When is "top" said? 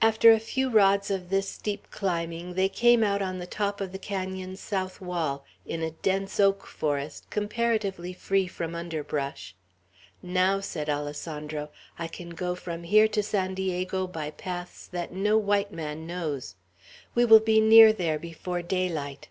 3.46-3.80